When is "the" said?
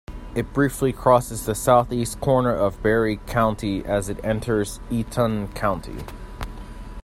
1.45-1.53